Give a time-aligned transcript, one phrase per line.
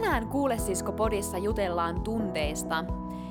[0.00, 2.84] Tänään Kuulesisko podissa jutellaan tunteista.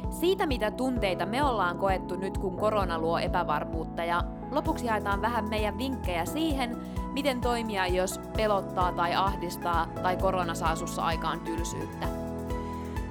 [0.09, 4.03] Siitä, mitä tunteita me ollaan koettu nyt, kun korona luo epävarmuutta.
[4.03, 6.77] Ja lopuksi jaetaan vähän meidän vinkkejä siihen,
[7.13, 12.07] miten toimia, jos pelottaa tai ahdistaa tai korona saa sussa aikaan tylsyyttä.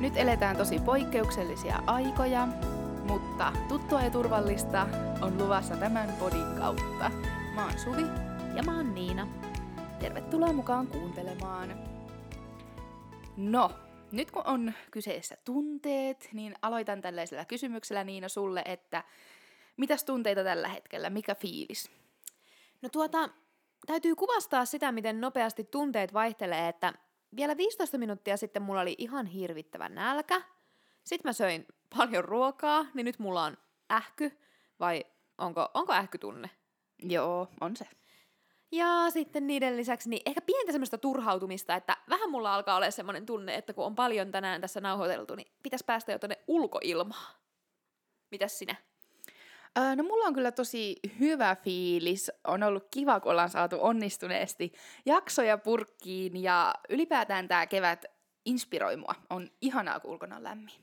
[0.01, 2.49] Nyt eletään tosi poikkeuksellisia aikoja,
[3.09, 4.87] mutta tuttua ja turvallista
[5.23, 7.11] on luvassa tämän podin kautta.
[7.55, 8.07] Mä oon Suvi.
[8.57, 9.27] Ja mä oon Niina.
[9.99, 11.94] Tervetuloa mukaan kuuntelemaan.
[13.37, 13.71] No,
[14.13, 19.05] nyt kun on kyseessä tunteet, niin aloitan tällaisella kysymyksellä Niina sulle, että
[19.77, 21.91] mitäs tunteita tällä hetkellä, mikä fiilis?
[22.83, 23.29] No tuota,
[23.87, 26.93] täytyy kuvastaa sitä, miten nopeasti tunteet vaihtelee, että
[27.37, 30.43] vielä 15 minuuttia sitten mulla oli ihan hirvittävä nälkä.
[31.05, 31.67] Sitten mä söin
[31.97, 33.57] paljon ruokaa, niin nyt mulla on
[33.93, 34.39] ähky,
[34.81, 35.05] vai
[35.39, 36.51] onko, onko ähkytunne?
[37.03, 37.87] Joo, on se.
[38.73, 41.97] Ja sitten niiden lisäksi niin ehkä pientä semmoista turhautumista, että
[42.35, 46.13] mulla alkaa olla semmoinen tunne, että kun on paljon tänään tässä nauhoiteltu, niin pitäisi päästä
[46.13, 47.35] jo tuonne ulkoilmaan.
[48.31, 48.77] Mitäs sinä?
[49.79, 52.33] Öö, no mulla on kyllä tosi hyvä fiilis.
[52.45, 54.73] On ollut kiva, kun ollaan saatu onnistuneesti
[55.07, 58.05] jaksoja purkkiin ja ylipäätään tämä kevät
[58.45, 59.15] inspiroi mua.
[59.31, 60.75] On ihanaa, kun ulkona on lämmin.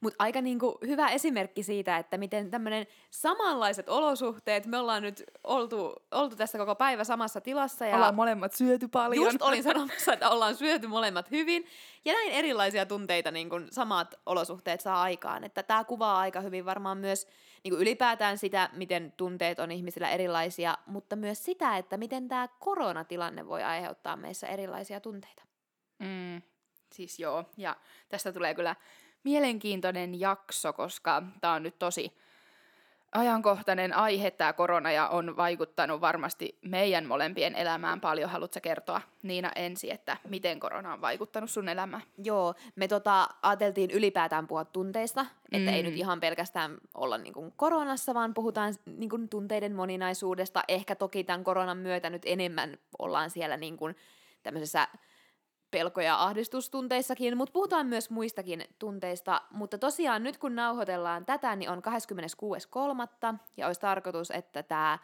[0.00, 5.94] Mutta aika niinku hyvä esimerkki siitä, että miten tämmöinen samanlaiset olosuhteet, me ollaan nyt oltu,
[6.10, 7.86] oltu tässä koko päivä samassa tilassa.
[7.86, 9.24] Ja ollaan molemmat syöty paljon.
[9.24, 11.66] Just olin sanomassa, että ollaan syöty molemmat hyvin.
[12.04, 15.44] Ja näin erilaisia tunteita niin kun samat olosuhteet saa aikaan.
[15.44, 17.26] Että tämä kuvaa aika hyvin varmaan myös
[17.64, 23.46] niin ylipäätään sitä, miten tunteet on ihmisillä erilaisia, mutta myös sitä, että miten tämä koronatilanne
[23.46, 25.42] voi aiheuttaa meissä erilaisia tunteita.
[25.98, 26.42] Mm,
[26.92, 27.76] siis joo, ja
[28.08, 28.76] tästä tulee kyllä
[29.28, 32.12] mielenkiintoinen jakso, koska tämä on nyt tosi
[33.12, 38.30] ajankohtainen aihe tämä korona ja on vaikuttanut varmasti meidän molempien elämään paljon.
[38.30, 42.02] Haluatko kertoa Niina ensi, että miten korona on vaikuttanut sun elämään?
[42.24, 45.76] Joo, me tota, ajateltiin ylipäätään puhua tunteista, että mm.
[45.76, 50.62] ei nyt ihan pelkästään olla niin kuin koronassa, vaan puhutaan niin kuin tunteiden moninaisuudesta.
[50.68, 53.96] Ehkä toki tämän koronan myötä nyt enemmän ollaan siellä niin kuin
[54.42, 54.88] tämmöisessä
[55.70, 59.42] pelko- ja ahdistustunteissakin, mutta puhutaan myös muistakin tunteista.
[59.50, 61.82] Mutta tosiaan nyt kun nauhoitellaan tätä, niin on
[63.32, 63.38] 26.3.
[63.56, 64.98] ja olisi tarkoitus, että tämä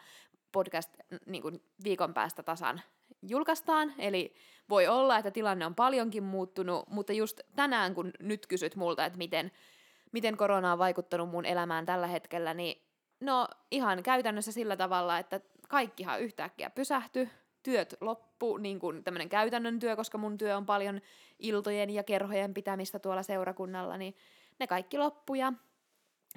[0.51, 0.95] podcast
[1.25, 2.81] niin kuin viikon päästä tasan
[3.21, 4.35] julkaistaan, eli
[4.69, 9.17] voi olla, että tilanne on paljonkin muuttunut, mutta just tänään, kun nyt kysyt multa, että
[9.17, 9.51] miten,
[10.11, 12.81] miten korona on vaikuttanut mun elämään tällä hetkellä, niin
[13.19, 15.39] no ihan käytännössä sillä tavalla, että
[15.69, 17.29] kaikkihan yhtäkkiä pysähtyi,
[17.65, 21.01] työt loppu, niin kuin tämmöinen käytännön työ, koska mun työ on paljon
[21.39, 24.15] iltojen ja kerhojen pitämistä tuolla seurakunnalla, niin
[24.59, 25.53] ne kaikki loppuja.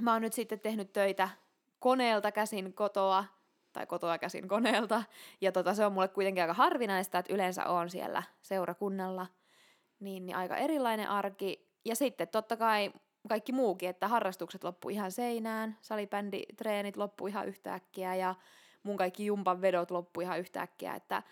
[0.01, 1.29] Mä oon nyt sitten tehnyt töitä
[1.79, 3.25] koneelta käsin kotoa,
[3.73, 5.03] tai kotoa käsin koneelta,
[5.41, 9.27] ja tota, se on mulle kuitenkin aika harvinaista, että yleensä on siellä seurakunnalla,
[10.01, 11.69] niin, niin aika erilainen arki.
[11.85, 12.93] Ja sitten totta kai
[13.29, 18.35] kaikki muukin, että harrastukset loppu ihan seinään, salibänditreenit loppu ihan yhtäkkiä, ja
[18.83, 21.23] mun kaikki jumpan vedot loppu ihan yhtäkkiä, että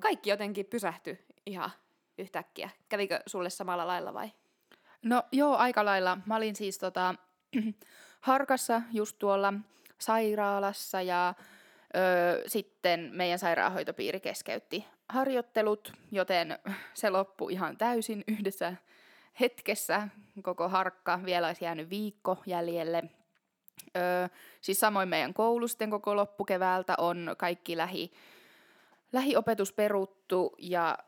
[0.00, 1.70] kaikki jotenkin pysähtyi ihan
[2.18, 2.70] yhtäkkiä.
[2.88, 4.32] Kävikö sulle samalla lailla vai?
[5.02, 6.18] No joo, aika lailla.
[6.26, 7.14] Mä olin siis tota,
[8.20, 9.54] Harkassa just tuolla
[9.98, 11.34] sairaalassa ja
[11.96, 16.58] ö, sitten meidän sairaanhoitopiiri keskeytti harjoittelut, joten
[16.94, 18.74] se loppui ihan täysin yhdessä
[19.40, 20.08] hetkessä.
[20.42, 23.02] Koko harkka vielä olisi jäänyt viikko jäljelle–
[23.96, 24.28] Öö,
[24.60, 28.12] siis samoin meidän koulusten koko loppukeväältä on kaikki lähi,
[29.12, 30.98] lähiopetus peruttu ja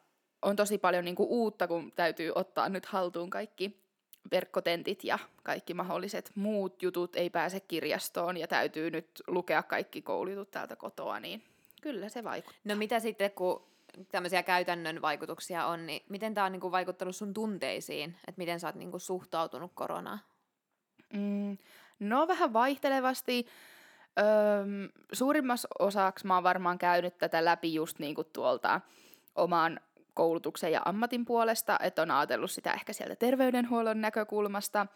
[0.42, 3.84] on tosi paljon niin kuin uutta, kun täytyy ottaa nyt haltuun kaikki
[4.30, 10.50] verkkotentit ja kaikki mahdolliset muut jutut, ei pääse kirjastoon ja täytyy nyt lukea kaikki koulutut
[10.50, 11.42] täältä kotoa, niin
[11.82, 12.60] kyllä se vaikuttaa.
[12.64, 13.62] No mitä sitten, kun
[14.10, 18.60] tämmöisiä käytännön vaikutuksia on, niin miten tämä on niin kuin vaikuttanut sun tunteisiin, että miten
[18.60, 20.20] sä oot niin kuin suhtautunut koronaan?
[21.12, 21.58] Mm,
[21.98, 23.46] no vähän vaihtelevasti.
[24.18, 28.80] Öm, suurimmassa osaksi mä oon varmaan käynyt tätä läpi just niin kuin tuolta
[29.34, 29.80] oman
[30.14, 34.86] koulutuksen ja ammatin puolesta, että on ajatellut sitä ehkä sieltä terveydenhuollon näkökulmasta,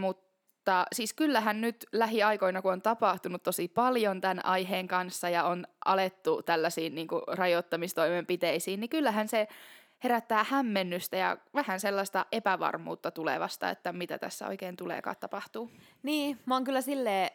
[0.00, 5.66] mutta siis kyllähän nyt lähiaikoina, kun on tapahtunut tosi paljon tämän aiheen kanssa ja on
[5.84, 9.48] alettu tällaisiin niin kuin rajoittamistoimenpiteisiin, niin kyllähän se
[10.04, 15.70] herättää hämmennystä ja vähän sellaista epävarmuutta tulevasta, että mitä tässä oikein tuleekaan tapahtuu.
[16.02, 17.30] Niin, mä oon kyllä silleen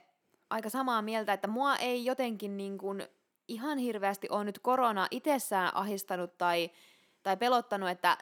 [0.49, 3.07] aika samaa mieltä, että mua ei jotenkin niin kuin
[3.47, 6.71] ihan hirveästi ole nyt korona itsessään ahistanut tai,
[7.23, 8.17] tai pelottanut, että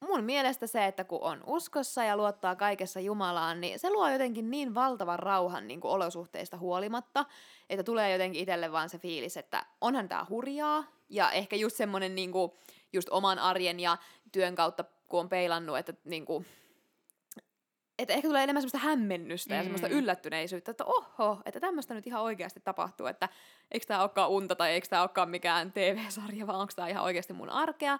[0.00, 4.50] mun mielestä se, että kun on uskossa ja luottaa kaikessa Jumalaan, niin se luo jotenkin
[4.50, 7.24] niin valtavan rauhan niin kuin olosuhteista huolimatta,
[7.70, 12.14] että tulee jotenkin itselle vaan se fiilis, että onhan tämä hurjaa, ja ehkä just semmoinen
[12.14, 12.52] niin kuin,
[12.92, 13.96] just oman arjen ja
[14.32, 16.44] työn kautta kun on peilannut, että niinku,
[17.98, 19.56] että ehkä tulee enemmän semmoista hämmennystä mm.
[19.56, 23.28] ja semmoista yllättyneisyyttä, että oho, että tämmöistä nyt ihan oikeasti tapahtuu, että
[23.70, 27.32] eikö tämä olekaan unta tai eikö tämä olekaan mikään TV-sarja, vaan onko tämä ihan oikeasti
[27.32, 27.98] mun arkea.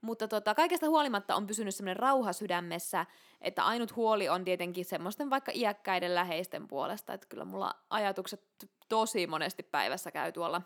[0.00, 3.06] Mutta tota, kaikesta huolimatta on pysynyt semmoinen rauha sydämessä,
[3.40, 8.42] että ainut huoli on tietenkin semmoisten vaikka iäkkäiden läheisten puolesta, että kyllä mulla ajatukset
[8.88, 10.62] tosi monesti päivässä käy tuolla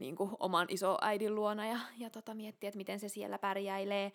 [0.00, 4.12] niin kuin oman isoäidin luona ja, ja tota, miettiä, että miten se siellä pärjäilee.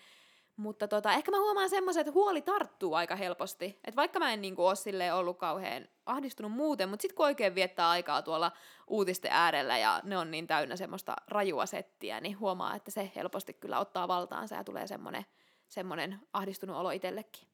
[0.55, 3.65] Mutta tota, ehkä mä huomaan semmoisen, että huoli tarttuu aika helposti.
[3.65, 7.89] Että vaikka mä en niinku ole ollut kauhean ahdistunut muuten, mutta sitten kun oikein viettää
[7.89, 8.51] aikaa tuolla
[8.87, 13.53] uutisten äärellä ja ne on niin täynnä semmoista rajua settiä, niin huomaa, että se helposti
[13.53, 15.25] kyllä ottaa valtaansa ja tulee semmoinen,
[15.67, 17.47] semmoinen ahdistunut olo itsellekin.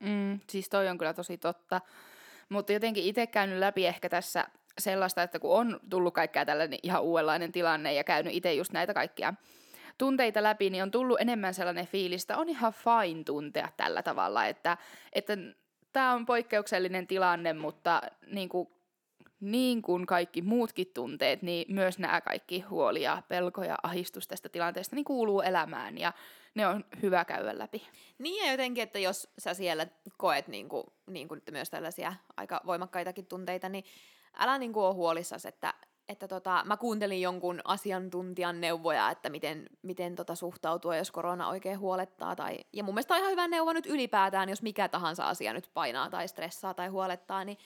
[0.00, 1.80] Mm, siis toi on kyllä tosi totta.
[2.48, 4.48] Mutta jotenkin itse käynyt läpi ehkä tässä
[4.78, 8.94] sellaista, että kun on tullut kaikkea tällainen ihan uudenlainen tilanne ja käynyt itse just näitä
[8.94, 9.34] kaikkia
[9.98, 14.46] tunteita läpi, niin on tullut enemmän sellainen fiilis, että on ihan fine tuntea tällä tavalla,
[14.46, 14.76] että,
[15.12, 15.36] että
[15.92, 18.68] tämä on poikkeuksellinen tilanne, mutta niin kuin,
[19.40, 24.48] niin kuin kaikki muutkin tunteet, niin myös nämä kaikki huoli ja pelko ja ahistus tästä
[24.48, 26.12] tilanteesta niin kuuluu elämään ja
[26.54, 27.88] ne on hyvä käydä läpi.
[28.18, 29.86] Niin ja jotenkin, että jos sä siellä
[30.16, 33.84] koet niin kuin, niin kuin myös tällaisia aika voimakkaitakin tunteita, niin
[34.36, 35.74] älä niin kuin ole huolissasi, että,
[36.08, 41.78] että tota, mä kuuntelin jonkun asiantuntijan neuvoja, että miten, miten tota suhtautua, jos korona oikein
[41.78, 42.36] huolettaa.
[42.36, 45.70] Tai, ja mun mielestä on ihan hyvä neuvo nyt ylipäätään, jos mikä tahansa asia nyt
[45.74, 47.58] painaa tai stressaa tai huolettaa, niin,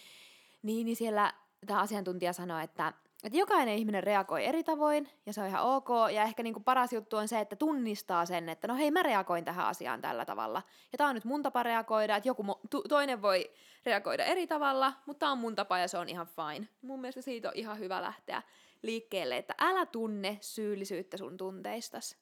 [0.63, 1.33] niin, niin siellä
[1.67, 2.93] tämä asiantuntija sanoi, että
[3.23, 6.93] että jokainen ihminen reagoi eri tavoin, ja se on ihan ok, ja ehkä niinku paras
[6.93, 10.63] juttu on se, että tunnistaa sen, että no hei, mä reagoin tähän asiaan tällä tavalla,
[10.93, 13.51] ja tämä on nyt mun tapa reagoida, että joku to- toinen voi
[13.87, 16.69] reagoida eri tavalla, mutta tämä on mun tapa, ja se on ihan fine.
[16.83, 18.43] Mun mielestä siitä on ihan hyvä lähteä
[18.83, 22.17] liikkeelle, että älä tunne syyllisyyttä sun tunteistas.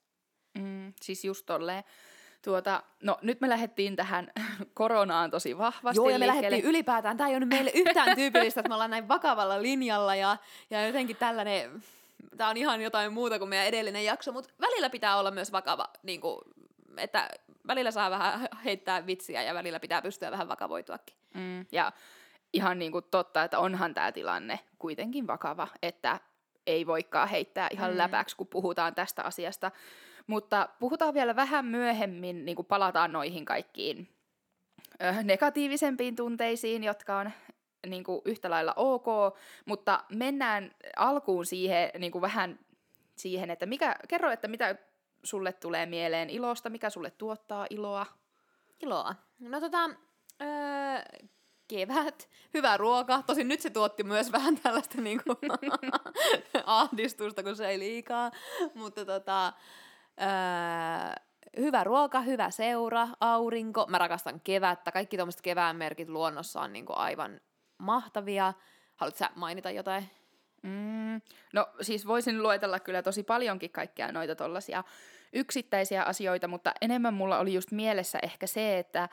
[0.58, 1.84] Mm, siis just tolleen
[2.44, 4.30] Tuota, no nyt me lähdettiin tähän
[4.74, 7.16] koronaan tosi vahvasti Joo, ja me lähdettiin ylipäätään.
[7.16, 10.36] Tämä ei ole meille yhtään tyypillistä, että me ollaan näin vakavalla linjalla ja,
[10.70, 11.82] ja jotenkin tällainen,
[12.36, 15.88] tämä on ihan jotain muuta kuin meidän edellinen jakso, mutta välillä pitää olla myös vakava,
[16.02, 16.40] niin kuin,
[16.96, 17.28] että
[17.66, 21.16] välillä saa vähän heittää vitsiä ja välillä pitää pystyä vähän vakavoituakin.
[21.34, 21.92] Mm, ja
[22.52, 26.20] ihan niin kuin totta, että onhan tämä tilanne kuitenkin vakava, että
[26.66, 27.98] ei voikaan heittää ihan mm.
[27.98, 29.70] läpäksi, kun puhutaan tästä asiasta.
[30.30, 34.08] Mutta puhutaan vielä vähän myöhemmin, niin kuin palataan noihin kaikkiin
[35.22, 37.30] negatiivisempiin tunteisiin, jotka on
[37.86, 39.06] niin kuin yhtä lailla ok,
[39.64, 42.58] mutta mennään alkuun siihen niin kuin vähän
[43.16, 44.76] siihen, että mikä, kerro, että mitä
[45.22, 48.06] sulle tulee mieleen ilosta, mikä sulle tuottaa iloa?
[48.82, 49.14] Iloa?
[49.38, 49.90] No tota,
[50.42, 51.20] öö,
[51.68, 53.22] kevät, hyvä ruoka.
[53.26, 55.36] Tosin nyt se tuotti myös vähän tällaista niinku
[56.66, 58.30] ahdistusta, kun se ei liikaa.
[58.74, 59.52] Mutta tota,
[60.20, 61.24] Öö,
[61.56, 63.86] hyvä ruoka, hyvä seura, aurinko.
[63.88, 64.92] Mä rakastan kevättä.
[64.92, 67.40] Kaikki tuommoiset kevään merkit luonnossa on niinku aivan
[67.78, 68.52] mahtavia.
[68.96, 70.10] Haluatko sä mainita jotain?
[70.62, 71.20] Mm,
[71.52, 74.84] no siis voisin luetella kyllä tosi paljonkin kaikkia noita tollasia
[75.32, 79.08] yksittäisiä asioita, mutta enemmän mulla oli just mielessä ehkä se, että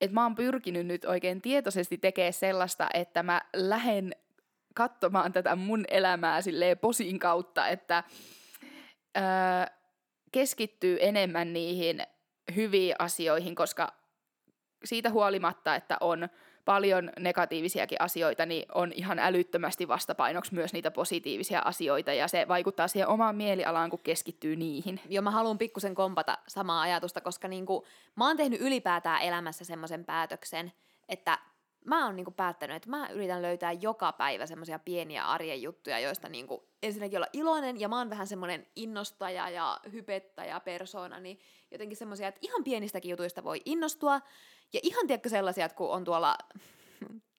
[0.00, 4.16] et mä oon pyrkinyt nyt oikein tietoisesti tekemään sellaista, että mä lähden
[4.74, 8.04] katsomaan tätä mun elämää silleen posin kautta, että
[9.16, 9.22] öö,
[10.34, 12.02] keskittyy enemmän niihin
[12.56, 13.92] hyviin asioihin, koska
[14.84, 16.28] siitä huolimatta, että on
[16.64, 22.88] paljon negatiivisiakin asioita, niin on ihan älyttömästi vastapainoksi myös niitä positiivisia asioita, ja se vaikuttaa
[22.88, 25.00] siihen omaan mielialaan, kun keskittyy niihin.
[25.08, 27.86] Joo, mä haluan pikkusen kompata samaa ajatusta, koska niinku,
[28.16, 30.72] mä oon tehnyt ylipäätään elämässä semmoisen päätöksen,
[31.08, 31.38] että
[31.84, 36.28] mä oon niinku päättänyt, että mä yritän löytää joka päivä semmoisia pieniä arjen juttuja, joista
[36.28, 41.38] niinku ensinnäkin olla iloinen, ja mä oon vähän semmoinen innostaja ja hypettäjä persona, niin
[41.70, 44.20] jotenkin semmoisia, että ihan pienistäkin jutuista voi innostua,
[44.72, 46.36] ja ihan tiedätkö sellaisia, että kun on tuolla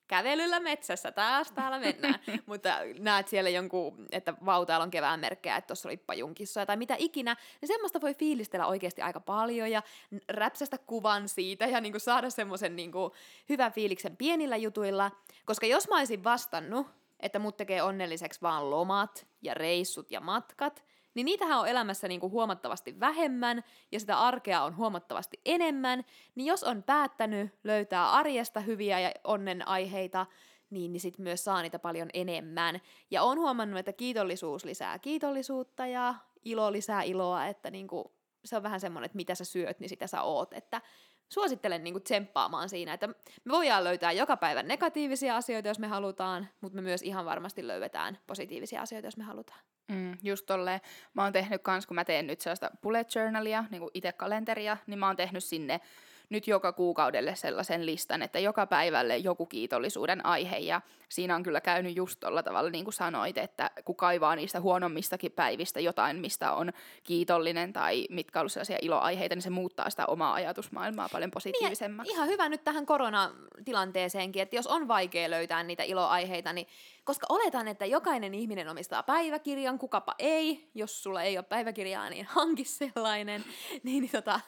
[0.08, 5.56] kävelyllä metsässä, taas täällä mennään, mutta näet siellä jonkun, että vau, täällä on kevään merkkejä,
[5.56, 9.82] että tuossa oli pajunkissa tai mitä ikinä, niin semmoista voi fiilistellä oikeasti aika paljon ja
[10.28, 13.12] räpsästä kuvan siitä ja niinku saada semmoisen niinku
[13.48, 15.10] hyvän fiiliksen pienillä jutuilla,
[15.44, 16.86] koska jos mä olisin vastannut,
[17.20, 20.84] että mut tekee onnelliseksi vaan lomat ja reissut ja matkat,
[21.16, 26.04] niin niitähän on elämässä niin kuin huomattavasti vähemmän ja sitä arkea on huomattavasti enemmän,
[26.34, 30.26] niin jos on päättänyt löytää arjesta hyviä ja onnen aiheita,
[30.70, 32.80] niin, niin sitten myös saa niitä paljon enemmän.
[33.10, 38.04] Ja on huomannut, että kiitollisuus lisää kiitollisuutta ja ilo lisää iloa, että niin kuin,
[38.44, 40.80] se on vähän semmoinen, että mitä sä syöt, niin sitä sä oot, että
[41.28, 43.08] suosittelen niin kuin tsemppaamaan siinä, että
[43.44, 47.66] me voidaan löytää joka päivä negatiivisia asioita, jos me halutaan, mutta me myös ihan varmasti
[47.66, 49.60] löydetään positiivisia asioita, jos me halutaan.
[49.88, 50.80] Mm, just tolleen.
[51.14, 54.76] Mä oon tehnyt kans, kun mä teen nyt sellaista bullet journalia, niin kuin itse kalenteria,
[54.86, 55.80] niin mä oon tehnyt sinne
[56.30, 60.56] nyt joka kuukaudelle sellaisen listan, että joka päivälle joku kiitollisuuden aihe.
[60.58, 64.60] Ja siinä on kyllä käynyt just tuolla tavalla, niin kuin sanoit, että kun kaivaa niistä
[64.60, 66.72] huonommistakin päivistä jotain, mistä on
[67.04, 72.10] kiitollinen tai mitkä on sellaisia iloaiheita, niin se muuttaa sitä omaa ajatusmaailmaa paljon positiivisemmaksi.
[72.10, 76.66] Niin, ihan hyvä nyt tähän koronatilanteeseenkin, että jos on vaikea löytää niitä iloaiheita, niin
[77.04, 82.26] koska oletan, että jokainen ihminen omistaa päiväkirjan, kukapa ei, jos sulla ei ole päiväkirjaa, niin
[82.30, 83.44] hanki sellainen,
[83.82, 84.40] niin, niin tota,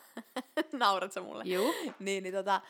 [0.72, 1.44] naurat sä mulle?
[1.46, 1.67] Juu.
[1.98, 2.60] niin, niin tota,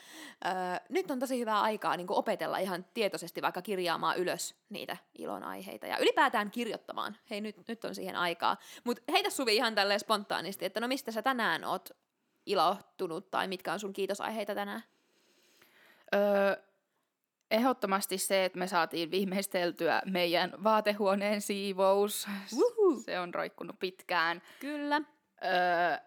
[0.44, 0.48] ö,
[0.88, 5.98] nyt on tosi hyvää aikaa niin opetella ihan tietoisesti vaikka kirjaamaan ylös niitä ilonaiheita ja
[5.98, 7.16] ylipäätään kirjoittamaan.
[7.30, 8.56] Hei, nyt, nyt on siihen aikaa.
[8.84, 11.90] Mutta heitä Suvi ihan tälleen spontaanisti, että no mistä sä tänään oot
[12.46, 14.82] ilahtunut tai mitkä on sun kiitosaiheita tänään?
[16.14, 16.56] Öö,
[17.50, 22.26] ehdottomasti se, että me saatiin viimeisteltyä meidän vaatehuoneen siivous.
[22.52, 23.00] Uhu.
[23.00, 24.42] Se on roikkunut pitkään.
[24.60, 25.00] Kyllä.
[25.44, 25.98] Öö,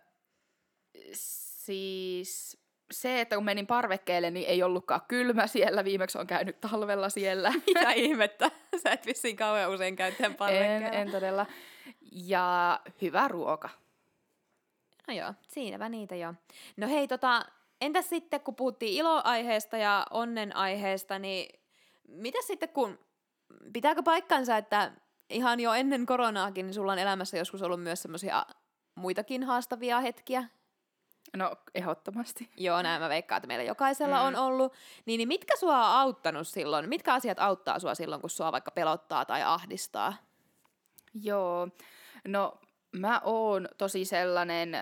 [1.13, 2.57] siis
[2.91, 5.83] se, että kun menin parvekkeelle, niin ei ollutkaan kylmä siellä.
[5.83, 7.53] Viimeksi on käynyt talvella siellä.
[7.67, 8.51] Mitä ihmettä?
[8.83, 10.87] Sä et vissiin kauhean usein käyttää parvekkeella.
[10.87, 11.45] en, en todella.
[12.11, 13.69] Ja hyvä ruoka.
[15.07, 16.33] No joo, siinäpä niitä jo.
[16.77, 17.45] No hei, tota,
[17.81, 21.59] entäs sitten kun puhuttiin iloaiheesta ja onnenaiheesta, niin
[22.07, 22.99] mitä sitten kun,
[23.73, 24.91] pitääkö paikkansa, että
[25.29, 28.45] ihan jo ennen koronaakin niin sulla on elämässä joskus ollut myös semmoisia
[28.95, 30.43] muitakin haastavia hetkiä?
[31.37, 32.49] No, ehdottomasti.
[32.57, 34.27] Joo, näin mä veikkaan, että meillä jokaisella mm.
[34.27, 34.73] on ollut.
[35.05, 36.89] Niin, niin mitkä sua on auttanut silloin?
[36.89, 40.13] Mitkä asiat auttaa sua silloin, kun sua vaikka pelottaa tai ahdistaa?
[41.13, 41.67] Joo,
[42.27, 42.59] no
[42.91, 44.77] mä oon tosi sellainen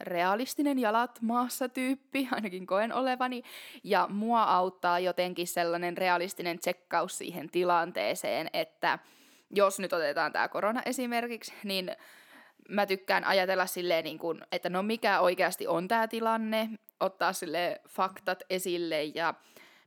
[0.00, 3.42] realistinen jalat maassa tyyppi, ainakin koen olevani,
[3.84, 8.98] ja mua auttaa jotenkin sellainen realistinen tsekkaus siihen tilanteeseen, että
[9.50, 11.96] jos nyt otetaan tämä korona esimerkiksi, niin
[12.68, 16.68] mä tykkään ajatella silleen, niin kuin, että no mikä oikeasti on tämä tilanne,
[17.00, 19.34] ottaa sille faktat esille ja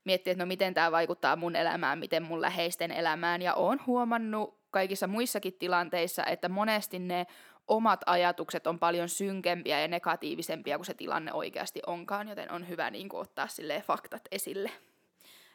[0.03, 3.41] miettiä, että no miten tämä vaikuttaa mun elämään, miten mun läheisten elämään.
[3.41, 7.27] Ja oon huomannut kaikissa muissakin tilanteissa, että monesti ne
[7.67, 12.91] omat ajatukset on paljon synkempiä ja negatiivisempia kuin se tilanne oikeasti onkaan, joten on hyvä
[12.91, 14.72] niin kuin, ottaa sille faktat esille.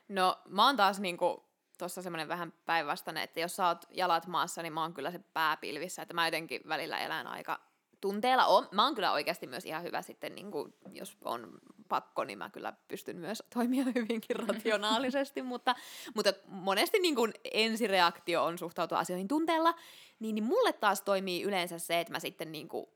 [0.08, 1.40] No mä oon taas niin kuin,
[1.80, 5.20] tuossa semmoinen vähän päinvastainen, että jos sä oot jalat maassa, niin mä oon kyllä se
[5.32, 7.60] pääpilvissä, että mä jotenkin välillä elän aika
[8.00, 8.46] tunteella.
[8.46, 11.58] On, mä oon kyllä oikeasti myös ihan hyvä sitten, niin kuin, jos on
[11.88, 15.74] pakko, niin mä kyllä pystyn myös toimia hyvinkin rationaalisesti, mutta,
[16.14, 19.74] mutta monesti niin kuin ensireaktio on suhtautua asioihin tunteella,
[20.18, 22.86] niin, niin mulle taas toimii yleensä se, että mä sitten niin kuin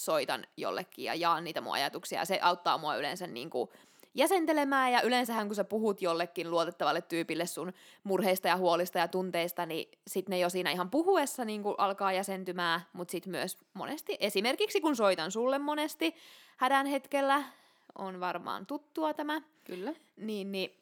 [0.00, 3.70] soitan jollekin ja jaan niitä mun ajatuksia, ja se auttaa mua yleensä niin kuin
[4.14, 7.72] jäsentelemään, ja yleensähän kun sä puhut jollekin luotettavalle tyypille sun
[8.04, 12.12] murheista ja huolista ja tunteista, niin sit ne jo siinä ihan puhuessa niin kuin alkaa
[12.12, 16.14] jäsentymään, mutta sitten myös monesti, esimerkiksi kun soitan sulle monesti
[16.56, 17.42] hädän hetkellä,
[17.98, 19.42] on varmaan tuttua tämä.
[19.64, 19.94] Kyllä.
[20.16, 20.76] Niin, niin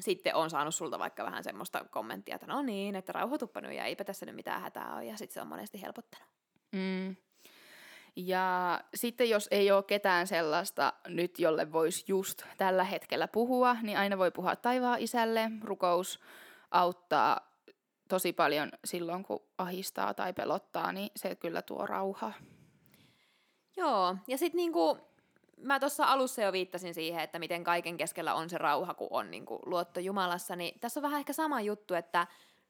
[0.00, 3.84] sitten on saanut sulta vaikka vähän semmoista kommenttia, että no niin, että rauhoituppa nyt ja
[3.84, 6.28] eipä tässä nyt mitään hätää ole, ja sitten se on monesti helpottanut.
[6.72, 7.16] Mm.
[8.16, 13.98] Ja sitten jos ei ole ketään sellaista nyt, jolle voisi just tällä hetkellä puhua, niin
[13.98, 15.50] aina voi puhua taivaan isälle.
[15.64, 16.20] Rukous
[16.70, 17.40] auttaa
[18.08, 22.32] tosi paljon silloin, kun ahistaa tai pelottaa, niin se kyllä tuo rauhaa.
[23.76, 24.98] Joo, ja sitten niinku,
[25.56, 29.30] mä tuossa alussa jo viittasin siihen, että miten kaiken keskellä on se rauha, kun on
[29.30, 32.26] niinku luotto Jumalassa, niin tässä on vähän ehkä sama juttu, että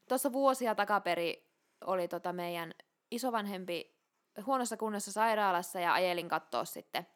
[0.08, 1.52] tuossa vuosia takaperi
[1.86, 2.74] oli tota meidän
[3.10, 3.91] isovanhempi
[4.46, 7.06] huonossa kunnossa sairaalassa ja ajelin katsoa sitten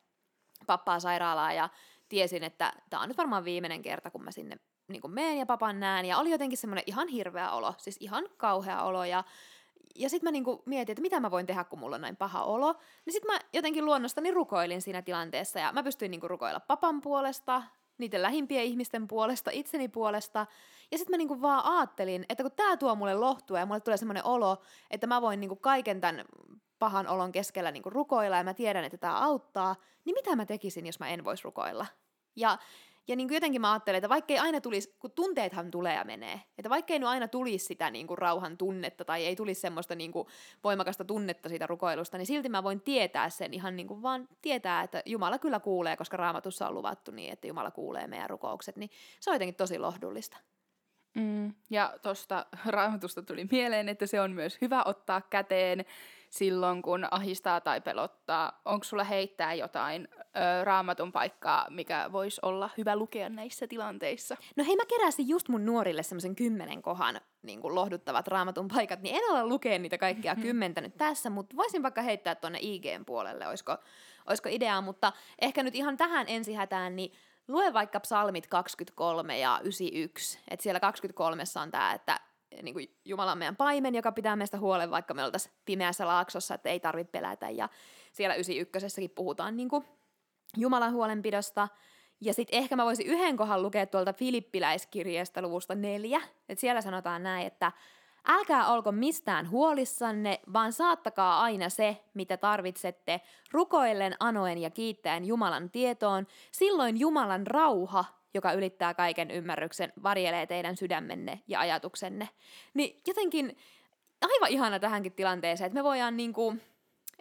[0.66, 1.68] pappaa sairaalaa ja
[2.08, 4.58] tiesin, että tämä on nyt varmaan viimeinen kerta, kun mä sinne
[4.88, 6.06] niin kuin meen ja papan näen.
[6.06, 9.04] Ja oli jotenkin semmoinen ihan hirveä olo, siis ihan kauhea olo.
[9.04, 9.24] Ja,
[9.94, 12.44] ja sitten mä niinku mietin, että mitä mä voin tehdä, kun mulla on näin paha
[12.44, 12.72] olo.
[13.04, 17.62] Niin sitten mä jotenkin luonnostani rukoilin siinä tilanteessa ja mä pystyin niinku rukoilla papan puolesta,
[17.98, 20.46] niiden lähimpien ihmisten puolesta, itseni puolesta.
[20.92, 23.96] Ja sitten mä niinku vaan aattelin, että kun tämä tuo mulle lohtua ja mulle tulee
[23.96, 26.24] semmoinen olo, että mä voin niinku kaiken tämän
[26.78, 30.86] pahan olon keskellä niin rukoilla ja mä tiedän, että tämä auttaa, niin mitä mä tekisin,
[30.86, 31.86] jos mä en voisi rukoilla?
[32.36, 32.58] Ja,
[33.08, 36.40] ja niin kuin jotenkin mä ajattelen, että vaikkei aina tulisi, kun tunteethan tulee ja menee,
[36.58, 40.12] että vaikkei nyt aina tulisi sitä niin kuin rauhan tunnetta tai ei tulisi semmoista niin
[40.12, 40.28] kuin
[40.64, 44.82] voimakasta tunnetta siitä rukoilusta, niin silti mä voin tietää sen ihan niin kuin vaan tietää,
[44.82, 48.90] että Jumala kyllä kuulee, koska raamatussa on luvattu niin, että Jumala kuulee meidän rukoukset, niin
[49.20, 50.36] se on jotenkin tosi lohdullista.
[51.16, 55.84] Mm, ja tuosta raamatusta tuli mieleen, että se on myös hyvä ottaa käteen
[56.30, 58.60] silloin, kun ahistaa tai pelottaa.
[58.64, 64.36] Onko sulla heittää jotain ö, raamatun paikkaa, mikä voisi olla hyvä lukea näissä tilanteissa?
[64.56, 69.02] No hei, mä keräsin just mun nuorille semmoisen kymmenen kohan niin kuin lohduttavat raamatun paikat,
[69.02, 70.46] niin en ala lukea niitä kaikkia mm-hmm.
[70.46, 73.76] kymmentä nyt tässä, mutta voisin vaikka heittää tuonne IGn puolelle, olisiko,
[74.26, 77.12] olisiko ideaa, mutta ehkä nyt ihan tähän ensihätään, niin
[77.48, 82.20] lue vaikka psalmit 23 ja 91, että siellä 23 on tämä, että
[82.62, 86.54] niin kuin Jumala on meidän paimen, joka pitää meistä huolen, vaikka me oltaisiin pimeässä laaksossa,
[86.54, 87.50] että ei tarvitse pelätä.
[87.50, 87.68] Ja
[88.12, 89.84] siellä 91 puhutaan niin kuin
[90.56, 91.68] Jumalan huolenpidosta.
[92.20, 96.20] Ja sitten ehkä mä voisin yhden kohan lukea tuolta Filippiläiskirjeestä luvusta neljä.
[96.48, 97.72] Että siellä sanotaan näin, että
[98.28, 103.20] Älkää olko mistään huolissanne, vaan saattakaa aina se, mitä tarvitsette,
[103.52, 106.26] rukoillen, anoen ja kiittäen Jumalan tietoon.
[106.52, 108.04] Silloin Jumalan rauha,
[108.34, 112.28] joka ylittää kaiken ymmärryksen, varjelee teidän sydämenne ja ajatuksenne.
[112.74, 113.56] Niin jotenkin
[114.22, 116.56] aivan ihana tähänkin tilanteeseen, että me voidaan niinku,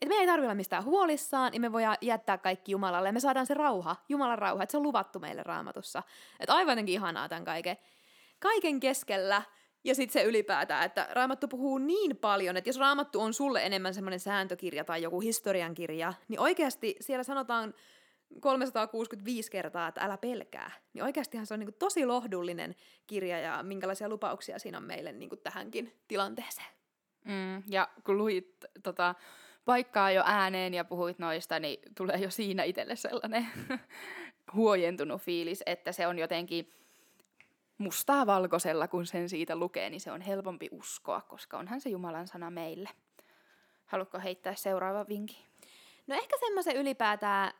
[0.02, 3.20] että me ei tarvitse olla mistään huolissaan, ja me voidaan jättää kaikki Jumalalle, ja me
[3.20, 6.04] saadaan se rauha, Jumalan rauha, että se on luvattu meille raamatussa.
[6.40, 7.78] Että aivan jotenkin ihanaa tämän kaiken,
[8.40, 9.42] kaiken keskellä,
[9.86, 13.94] ja sitten se ylipäätään, että Raamattu puhuu niin paljon, että jos Raamattu on sulle enemmän
[13.94, 17.74] semmoinen sääntökirja tai joku historiankirja, niin oikeasti siellä sanotaan
[18.39, 20.72] 365 kertaa, että älä pelkää.
[20.94, 22.75] Niin oikeastihan se on niin kuin tosi lohdullinen
[23.08, 26.68] kirja ja minkälaisia lupauksia siinä on meille niin kuin tähänkin tilanteeseen.
[27.24, 29.15] Mm, ja kun luit tota,
[29.65, 33.48] paikkaa jo ääneen ja puhuit noista, niin tulee jo siinä itselle sellainen
[34.56, 36.72] huojentunut fiilis, että se on jotenkin
[37.77, 42.27] mustaa valkoisella, kun sen siitä lukee, niin se on helpompi uskoa, koska onhan se Jumalan
[42.27, 42.89] sana meille.
[43.86, 45.46] Haluatko heittää seuraava vinkin?
[46.08, 47.51] No ehkä semmoisen ylipäätään,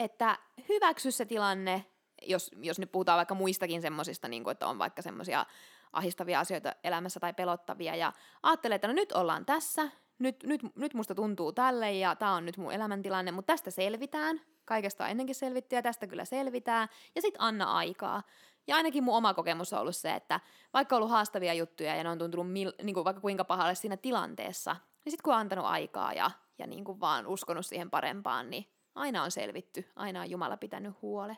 [0.00, 1.84] että hyväksy se tilanne,
[2.22, 5.46] jos, jos nyt puhutaan vaikka muistakin semmoisista, niin että on vaikka semmoisia
[5.92, 10.94] ahistavia asioita elämässä tai pelottavia, ja ajattelee, että no nyt ollaan tässä, nyt, nyt, nyt
[10.94, 15.34] musta tuntuu tälle, ja tämä on nyt mun elämäntilanne, mutta tästä selvitään, kaikesta on ennenkin
[15.34, 18.22] selvitty, ja tästä kyllä selvitään, ja sitten anna aikaa.
[18.68, 20.40] Ja ainakin mun oma kokemus on ollut se, että
[20.72, 23.74] vaikka on ollut haastavia juttuja ja ne on tuntunut mil, niin kuin vaikka kuinka pahalle
[23.74, 27.90] siinä tilanteessa, niin sitten kun on antanut aikaa ja, ja niin kuin vaan uskonut siihen
[27.90, 31.36] parempaan, niin aina on selvitty, aina on Jumala pitänyt huole.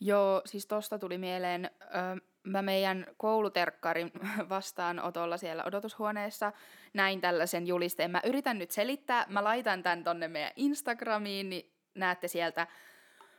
[0.00, 4.12] Joo, siis tosta tuli mieleen, ö, mä meidän kouluterkkarin
[4.48, 6.52] vastaanotolla siellä odotushuoneessa
[6.94, 8.10] näin tällaisen julisteen.
[8.10, 12.66] Mä yritän nyt selittää, mä laitan tämän tonne meidän Instagramiin, niin näette sieltä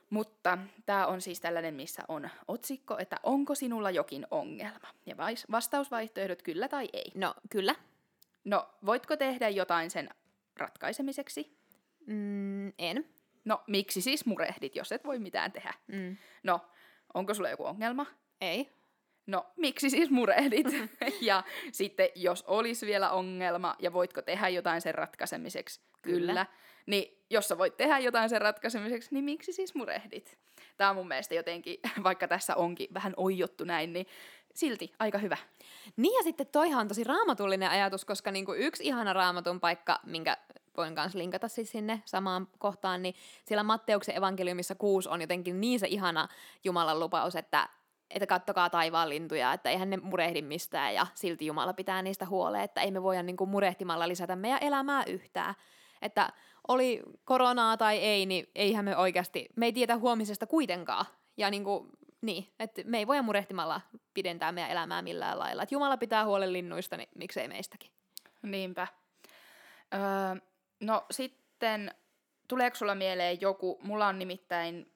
[0.09, 4.87] mutta tämä on siis tällainen, missä on otsikko, että onko sinulla jokin ongelma?
[5.05, 5.15] Ja
[5.51, 7.11] vastausvaihtoehdot kyllä tai ei.
[7.15, 7.75] No, kyllä.
[8.43, 10.09] No, voitko tehdä jotain sen
[10.57, 11.57] ratkaisemiseksi?
[12.07, 13.05] Mm, en.
[13.45, 15.73] No, miksi siis murehdit, jos et voi mitään tehdä?
[15.87, 16.17] Mm.
[16.43, 16.61] No,
[17.13, 18.05] onko sulla joku ongelma?
[18.41, 18.69] Ei.
[19.27, 20.67] No, miksi siis murehdit?
[21.21, 25.81] ja sitten, jos olisi vielä ongelma ja voitko tehdä jotain sen ratkaisemiseksi?
[26.01, 26.27] Kyllä.
[26.31, 26.45] Kyllä.
[26.85, 30.37] Niin jos sä voit tehdä jotain sen ratkaisemiseksi, niin miksi siis murehdit?
[30.77, 34.05] Tämä on mun mielestä jotenkin, vaikka tässä onkin vähän oijottu näin, niin
[34.53, 35.37] silti aika hyvä.
[35.97, 40.37] Niin ja sitten toihan on tosi raamatullinen ajatus, koska niinku yksi ihana raamatun paikka, minkä
[40.77, 45.79] voin myös linkata siis sinne samaan kohtaan, niin siellä Matteuksen evankeliumissa kuusi on jotenkin niin
[45.79, 46.27] se ihana
[46.63, 47.69] Jumalan lupaus, että
[48.09, 52.63] että kattokaa taivaan lintuja, että eihän ne murehdi mistään ja silti Jumala pitää niistä huoleen,
[52.63, 55.55] että ei me voida niinku murehtimalla lisätä meidän elämää yhtään.
[56.05, 56.33] Että
[56.67, 61.05] oli koronaa tai ei, niin eihän me oikeasti, me ei tiedä huomisesta kuitenkaan.
[61.37, 61.89] Ja niin kuin,
[62.21, 63.81] niin, että me ei voi murehtimalla
[64.13, 65.63] pidentää meidän elämää millään lailla.
[65.63, 67.91] Että Jumala pitää huolen linnuista, niin miksei meistäkin.
[68.41, 68.87] Niinpä.
[69.93, 69.99] Öö,
[70.79, 71.91] no sitten,
[72.47, 74.91] tuleeko sulla mieleen joku, mulla on nimittäin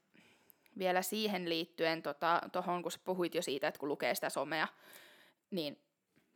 [0.78, 4.68] vielä siihen liittyen, tuohon tota, kun sä puhuit jo siitä, että kun lukee sitä somea,
[5.52, 5.82] niin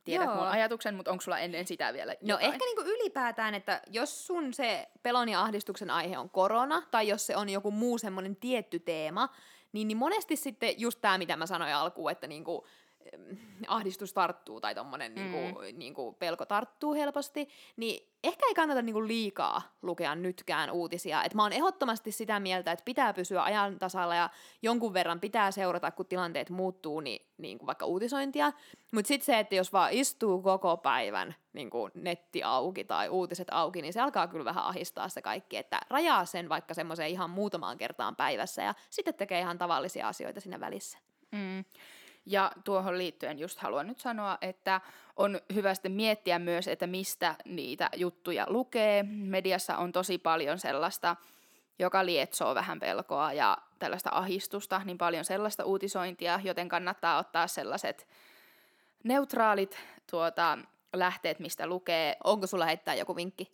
[0.04, 0.36] tiedät Joo.
[0.36, 4.54] mun ajatuksen, mutta onko sulla ennen sitä vielä No ehkä niinku ylipäätään, että jos sun
[4.54, 8.80] se pelon ja ahdistuksen aihe on korona, tai jos se on joku muu semmoinen tietty
[8.80, 9.30] teema,
[9.72, 12.66] niin, niin monesti sitten just tämä, mitä mä sanoin alkuun, että niinku,
[13.68, 15.22] ahdistus tarttuu tai tommonen mm.
[15.22, 21.24] niinku, niinku pelko tarttuu helposti, niin ehkä ei kannata niinku liikaa lukea nytkään uutisia.
[21.24, 24.30] Et mä oon ehdottomasti sitä mieltä, että pitää pysyä ajan tasalla ja
[24.62, 28.52] jonkun verran pitää seurata, kun tilanteet muuttuu, niin, niin kuin vaikka uutisointia.
[28.92, 33.48] Mutta sitten se, että jos vaan istuu koko päivän niin kuin netti auki tai uutiset
[33.52, 37.30] auki, niin se alkaa kyllä vähän ahistaa se kaikki, että rajaa sen vaikka semmoiseen ihan
[37.30, 40.98] muutamaan kertaan päivässä ja sitten tekee ihan tavallisia asioita siinä välissä.
[41.32, 41.64] Mm.
[42.26, 44.82] Ja tuohon liittyen just haluan nyt sanoa, että
[45.16, 49.04] on hyvä sitten miettiä myös, että mistä niitä juttuja lukee.
[49.04, 51.16] Mediassa on tosi paljon sellaista,
[51.80, 58.08] joka lietsoo vähän pelkoa ja tällaista ahistusta, niin paljon sellaista uutisointia, joten kannattaa ottaa sellaiset
[59.04, 59.80] neutraalit
[60.12, 60.58] tuota,
[60.94, 62.18] lähteet, mistä lukee.
[62.24, 63.52] Onko sulla heittää joku vinkki?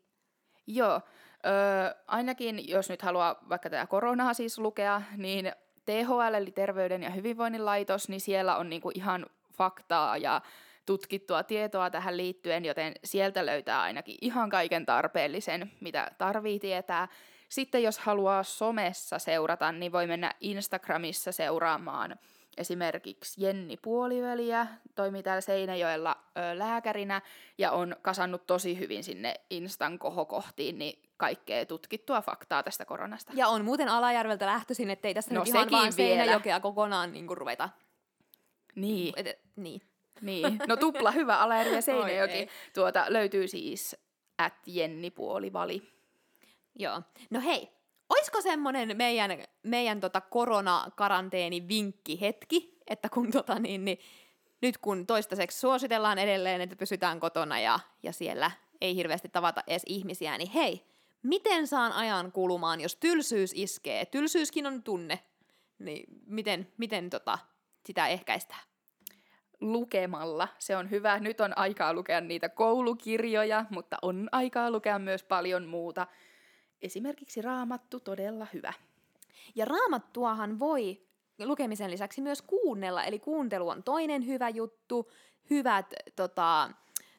[0.68, 1.02] Joo,
[1.46, 5.52] öö, ainakin jos nyt haluaa vaikka tätä koronaa siis lukea, niin
[5.90, 9.26] THL eli Terveyden ja hyvinvoinnin laitos, niin siellä on niinku ihan
[9.58, 10.42] faktaa ja
[10.86, 17.08] tutkittua tietoa tähän liittyen, joten sieltä löytää ainakin ihan kaiken tarpeellisen, mitä tarvii tietää.
[17.50, 22.16] Sitten jos haluaa somessa seurata, niin voi mennä Instagramissa seuraamaan
[22.58, 27.22] esimerkiksi Jenni Puoliväliä, toimii täällä Seinäjoella ö, lääkärinä
[27.58, 33.32] ja on kasannut tosi hyvin sinne Instan kohokohtiin, niin kaikkea tutkittua faktaa tästä koronasta.
[33.36, 35.92] Ja on muuten Alajärveltä lähtöisin, ettei tässä No nyt ihan vaan vielä.
[35.92, 37.70] Seinäjokea kokonaan niin kuin ruveta.
[38.76, 39.82] Niin, Et, et, niin.
[40.22, 40.60] niin.
[40.68, 42.34] No tupla hyvä Alajärvi ja Seinäjoki.
[42.34, 42.50] ei.
[42.74, 43.96] Tuota, löytyy siis
[44.38, 45.90] at Jenni Puolivali.
[46.76, 47.02] Joo.
[47.30, 47.70] No hei,
[48.10, 49.32] oisko semmonen meidän,
[49.64, 54.00] meidän tota koronakaranteeni vinkki hetki, että kun tota niin, niin
[54.62, 59.84] nyt kun toistaiseksi suositellaan edelleen, että pysytään kotona ja, ja siellä ei hirveästi tavata edes
[59.86, 60.86] ihmisiä, niin hei,
[61.24, 64.06] miten saan ajan kulumaan, jos tylsyys iskee?
[64.06, 65.20] Tylsyyskin on tunne,
[65.80, 67.40] niin miten, miten tota,
[67.86, 68.62] sitä ehkäistään?
[69.62, 70.48] lukemalla.
[70.60, 71.20] Se on hyvä.
[71.20, 76.08] Nyt on aikaa lukea niitä koulukirjoja, mutta on aikaa lukea myös paljon muuta.
[76.82, 78.74] Esimerkiksi raamattu todella hyvä.
[79.56, 81.02] Ja raamattuahan voi
[81.46, 85.12] lukemisen lisäksi myös kuunnella, eli kuuntelu on toinen hyvä juttu,
[85.50, 86.70] hyvät tota,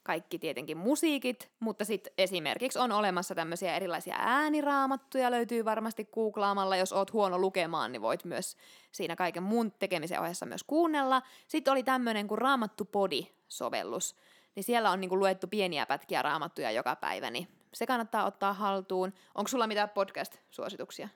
[0.03, 6.93] kaikki tietenkin musiikit, mutta sitten esimerkiksi on olemassa tämmöisiä erilaisia ääniraamattuja, löytyy varmasti googlaamalla, jos
[6.93, 8.57] oot huono lukemaan, niin voit myös
[8.93, 11.23] siinä kaiken muun tekemisen ohessa myös kuunnella.
[11.49, 14.17] Sitten oli tämmöinen kuin Raamattu Podi-sovellus,
[14.55, 19.13] niin siellä on niinku luettu pieniä pätkiä raamattuja joka päivä, niin se kannattaa ottaa haltuun.
[19.35, 21.09] Onko sulla mitään podcast-suosituksia?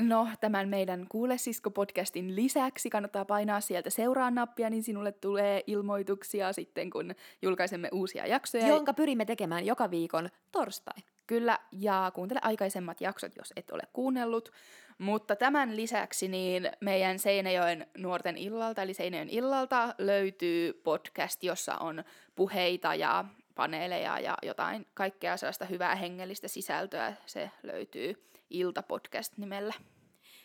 [0.00, 6.90] No, tämän meidän Kuule Sisko-podcastin lisäksi kannattaa painaa sieltä seuraa-nappia, niin sinulle tulee ilmoituksia sitten,
[6.90, 8.68] kun julkaisemme uusia jaksoja.
[8.68, 10.98] jonka pyrimme tekemään joka viikon torstai.
[11.26, 14.52] Kyllä, ja kuuntele aikaisemmat jaksot, jos et ole kuunnellut.
[14.98, 22.04] Mutta tämän lisäksi niin meidän Seinäjoen nuorten illalta, eli Seinäjoen illalta, löytyy podcast, jossa on
[22.34, 27.14] puheita ja paneeleja ja jotain kaikkea sellaista hyvää hengellistä sisältöä.
[27.26, 29.74] Se löytyy Ilta-podcast nimellä.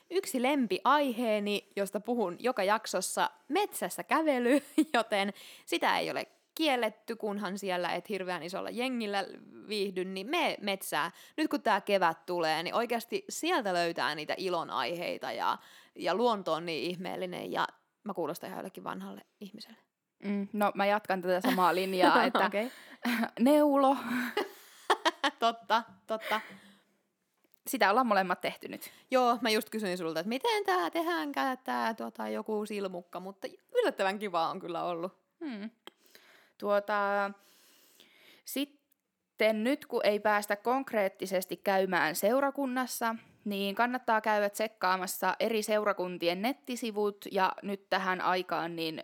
[0.09, 4.61] Yksi lempiaiheeni, josta puhun joka jaksossa, metsässä kävely,
[4.93, 5.33] joten
[5.65, 9.25] sitä ei ole kielletty, kunhan siellä et hirveän isolla jengillä
[9.67, 11.11] viihdy, niin me metsää.
[11.37, 15.57] Nyt kun tämä kevät tulee, niin oikeasti sieltä löytää niitä ilon aiheita ja,
[15.95, 17.67] ja luonto on niin ihmeellinen ja
[18.03, 19.86] mä kuulostan ihan jollekin vanhalle ihmiselle.
[20.23, 22.71] Mm, no, mä jatkan tätä samaa linjaa, että Okei.
[23.39, 23.97] neulo,
[25.39, 26.41] totta, totta.
[27.67, 28.91] sitä ollaan molemmat tehty nyt.
[29.11, 34.19] Joo, mä just kysyin sulta, että miten tämä tehdäänkään, tämä tuota, joku silmukka, mutta yllättävän
[34.19, 35.17] kiva on kyllä ollut.
[35.45, 35.69] Hmm.
[36.57, 37.31] Tuota,
[38.45, 47.25] sitten nyt kun ei päästä konkreettisesti käymään seurakunnassa, niin kannattaa käydä tsekkaamassa eri seurakuntien nettisivut
[47.31, 49.03] ja nyt tähän aikaan niin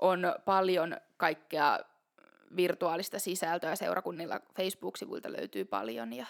[0.00, 1.78] on paljon kaikkea
[2.56, 4.40] virtuaalista sisältöä seurakunnilla.
[4.56, 6.26] Facebook-sivuilta löytyy paljon ja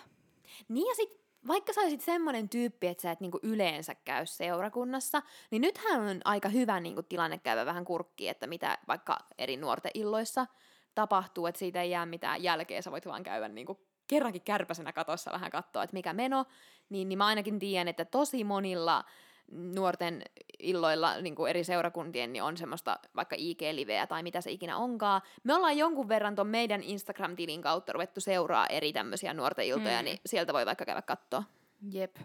[0.69, 5.23] Niin ja sit, vaikka sä olisit semmoinen tyyppi, että sä et niinku yleensä käy seurakunnassa,
[5.51, 9.91] niin nythän on aika hyvä niinku tilanne käydä vähän kurkkiin, että mitä vaikka eri nuorten
[9.95, 10.47] illoissa
[10.95, 15.33] tapahtuu, että siitä ei jää mitään jälkeä, sä voit vaan käydä niinku kerrankin kärpäsenä katossa
[15.33, 16.45] vähän katsoa, että mikä meno,
[16.89, 19.05] niin, niin mä ainakin tiedän, että tosi monilla
[19.53, 20.23] nuorten
[20.59, 25.23] illoilla niin kuin eri seurakuntien niin on semmoista vaikka IG-liveä tai mitä se ikinä onkaan.
[25.45, 30.05] Me ollaan jonkun verran ton meidän Instagram-tilin kautta ruvettu seuraa eri tämmöisiä nuorten iltoja, Mm.
[30.05, 31.43] niin sieltä voi vaikka käydä katsoa.
[31.93, 32.17] Jep.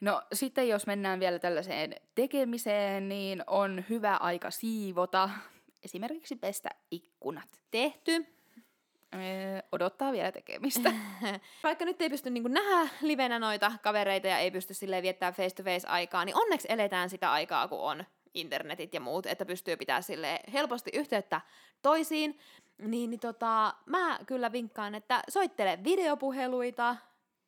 [0.00, 5.30] No sitten jos mennään vielä tällaiseen tekemiseen, niin on hyvä aika siivota,
[5.82, 7.48] esimerkiksi pestä ikkunat.
[7.70, 8.26] Tehty.
[9.14, 10.92] Öö, odottaa vielä tekemistä.
[11.62, 15.88] Vaikka nyt ei pysty niin nähdä livenä noita kavereita ja ei pysty silleen viettää face-to-face
[15.88, 20.40] aikaa, niin onneksi eletään sitä aikaa, kun on internetit ja muut, että pystyy pitää sille
[20.52, 21.40] helposti yhteyttä
[21.82, 22.38] toisiin.
[22.78, 26.96] Niin, niin tota, mä kyllä vinkkaan, että soittele videopuheluita,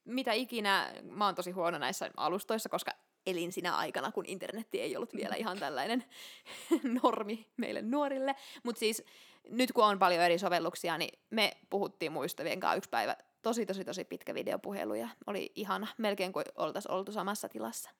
[0.04, 0.92] mitä ikinä.
[1.02, 2.92] Mä oon tosi huono näissä alustoissa, koska
[3.26, 6.04] elin sinä aikana, kun internetti ei ollut vielä ihan tällainen
[7.02, 8.34] normi meille nuorille.
[8.62, 9.04] Mutta siis
[9.50, 13.84] nyt kun on paljon eri sovelluksia, niin me puhuttiin muistavien kanssa yksi päivä tosi, tosi,
[13.84, 17.90] tosi pitkä videopuhelu ja oli ihana, melkein kuin oltaisiin oltu samassa tilassa.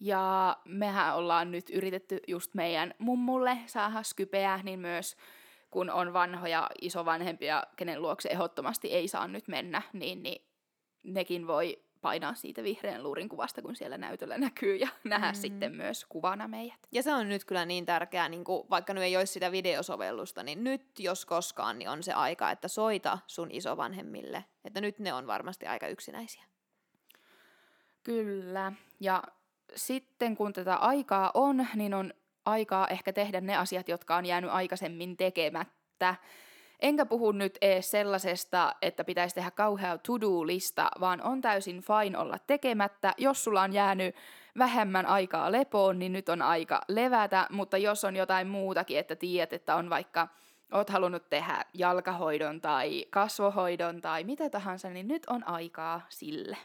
[0.00, 5.16] Ja mehän ollaan nyt yritetty just meidän mummulle saada skypeä, niin myös
[5.70, 10.44] kun on vanhoja isovanhempia, kenen luokse ehdottomasti ei saa nyt mennä, niin, niin
[11.02, 15.34] nekin voi painaa siitä vihreän luurin kuvasta, kun siellä näytöllä näkyy ja nähdä mm.
[15.34, 16.78] sitten myös kuvana meidät.
[16.92, 20.42] Ja se on nyt kyllä niin tärkeää, niin kuin, vaikka nyt ei olisi sitä videosovellusta,
[20.42, 25.12] niin nyt jos koskaan niin on se aika, että soita sun isovanhemmille, että nyt ne
[25.12, 26.44] on varmasti aika yksinäisiä.
[28.02, 29.22] Kyllä, ja
[29.76, 34.50] sitten kun tätä aikaa on, niin on aikaa ehkä tehdä ne asiat, jotka on jäänyt
[34.50, 36.14] aikaisemmin tekemättä.
[36.80, 42.38] Enkä puhu nyt ees sellaisesta, että pitäisi tehdä kauhea to-do-lista, vaan on täysin fine olla
[42.46, 43.14] tekemättä.
[43.16, 44.14] Jos sulla on jäänyt
[44.58, 49.52] vähemmän aikaa lepoon, niin nyt on aika levätä, mutta jos on jotain muutakin, että tiedät,
[49.52, 50.28] että on vaikka
[50.72, 56.56] oot halunnut tehdä jalkahoidon tai kasvohoidon tai mitä tahansa, niin nyt on aikaa sille.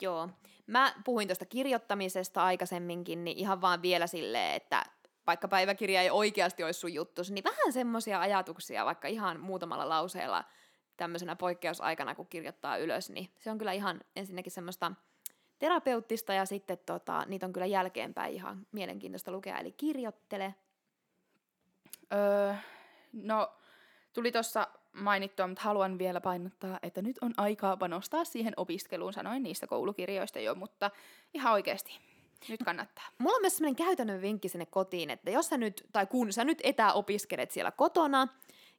[0.00, 0.28] Joo.
[0.66, 4.84] Mä puhuin tuosta kirjoittamisesta aikaisemminkin, niin ihan vaan vielä silleen, että
[5.26, 10.44] vaikka päiväkirja ei oikeasti olisi sun juttu, niin vähän semmoisia ajatuksia, vaikka ihan muutamalla lauseella
[10.96, 14.92] tämmöisenä poikkeusaikana, kun kirjoittaa ylös, niin se on kyllä ihan ensinnäkin semmoista
[15.58, 20.54] terapeuttista ja sitten tota, niitä on kyllä jälkeenpäin ihan mielenkiintoista lukea, eli kirjoittele.
[22.12, 22.54] Öö,
[23.12, 23.52] no,
[24.12, 29.12] tuli tuossa mainittua, mutta haluan vielä painottaa, että nyt on aikaa panostaa siihen opiskeluun.
[29.12, 30.90] Sanoin niistä koulukirjoista jo, mutta
[31.34, 32.00] ihan oikeasti
[32.48, 33.04] nyt kannattaa.
[33.18, 36.44] Mulla on myös sellainen käytännön vinkki sinne kotiin, että jos sä nyt, tai kun sä
[36.44, 38.28] nyt etäopiskelet siellä kotona,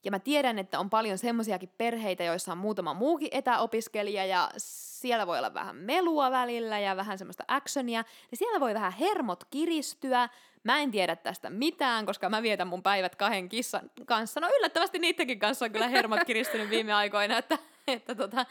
[0.04, 5.28] ja mä tiedän, että on paljon semmoisiakin perheitä, joissa on muutama muukin etäopiskelija, ja siellä
[5.28, 10.30] voi olla vähän melua välillä ja vähän semmoista actionia, niin siellä voi vähän hermot kiristyä.
[10.66, 14.40] Mä en tiedä tästä mitään, koska mä vietän mun päivät kahden kissan kanssa.
[14.40, 18.46] No yllättävästi niidenkin kanssa on kyllä hermot kiristynyt viime aikoina, että että tota,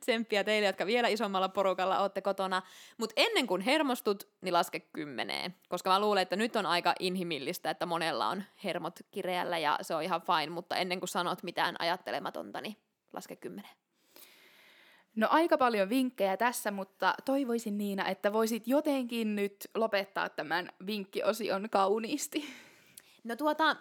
[0.00, 2.62] tsemppiä teille, jotka vielä isommalla porukalla olette kotona.
[2.98, 5.54] Mutta ennen kuin hermostut, niin laske kymmeneen.
[5.68, 9.94] Koska mä luulen, että nyt on aika inhimillistä, että monella on hermot kireällä ja se
[9.94, 12.76] on ihan fine, mutta ennen kuin sanot mitään ajattelematonta, niin
[13.12, 13.74] laske kymmeneen.
[15.16, 21.70] No aika paljon vinkkejä tässä, mutta toivoisin Niina, että voisit jotenkin nyt lopettaa tämän vinkkiosion
[21.70, 22.44] kauniisti.
[23.24, 23.76] No tuota,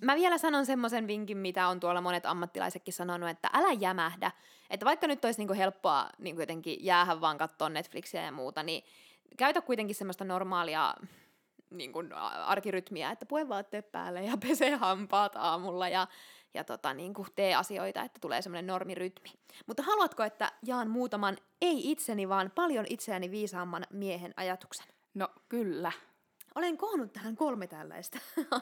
[0.00, 4.30] Mä vielä sanon semmoisen vinkin, mitä on tuolla monet ammattilaisetkin sanonut, että älä jämähdä.
[4.70, 8.84] Että vaikka nyt olisi niinku helppoa niinku jotenkin jäähän vaan katsoa Netflixiä ja muuta, niin
[9.36, 10.94] käytä kuitenkin semmoista normaalia
[11.70, 12.12] niin kuin
[12.46, 16.06] arkirytmiä, että pue vaatteet päälle ja pese hampaat aamulla ja,
[16.54, 19.30] ja tota, niin kuin tee asioita, että tulee semmoinen normirytmi.
[19.66, 24.86] Mutta haluatko, että jaan muutaman, ei itseni, vaan paljon itseäni viisaamman miehen ajatuksen?
[25.14, 25.92] No kyllä.
[26.54, 28.18] Olen koonnut tähän kolme tällaista.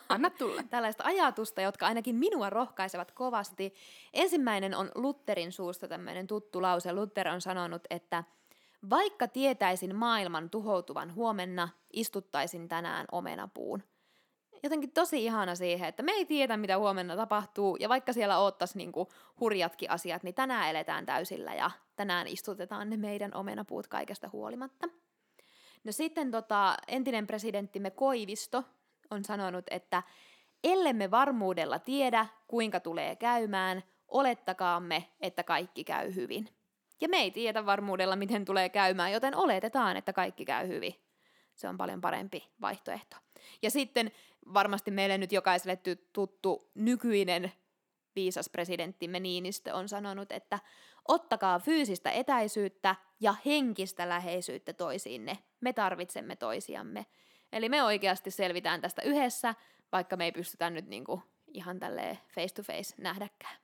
[0.08, 0.62] Anna tulla.
[0.70, 3.74] tällaista ajatusta, jotka ainakin minua rohkaisevat kovasti.
[4.14, 6.92] Ensimmäinen on Lutterin suusta tämmöinen tuttu lause.
[6.92, 8.24] Luther on sanonut, että
[8.90, 13.82] vaikka tietäisin maailman tuhoutuvan huomenna, istuttaisin tänään omenapuun.
[14.62, 18.78] Jotenkin tosi ihana siihen, että me ei tiedä, mitä huomenna tapahtuu, ja vaikka siellä oottaisi
[18.78, 19.08] niinku
[19.40, 24.88] hurjatkin asiat, niin tänään eletään täysillä, ja tänään istutetaan ne meidän omenapuut kaikesta huolimatta.
[25.84, 28.64] No sitten tota, entinen presidenttimme Koivisto
[29.10, 30.02] on sanonut, että
[30.64, 36.48] ellemme varmuudella tiedä, kuinka tulee käymään, olettakaamme, että kaikki käy hyvin.
[37.00, 40.94] Ja me ei tiedä varmuudella, miten tulee käymään, joten oletetaan, että kaikki käy hyvin.
[41.54, 43.16] Se on paljon parempi vaihtoehto.
[43.62, 44.12] Ja sitten
[44.54, 45.78] varmasti meille nyt jokaiselle
[46.12, 47.52] tuttu nykyinen
[48.16, 50.58] viisas presidenttimme Niinistö on sanonut, että
[51.08, 55.38] ottakaa fyysistä etäisyyttä ja henkistä läheisyyttä toisiinne.
[55.60, 57.06] Me tarvitsemme toisiamme.
[57.52, 59.54] Eli me oikeasti selvitään tästä yhdessä,
[59.92, 63.56] vaikka me ei pystytä nyt niinku ihan tälleen face to face nähdäkään.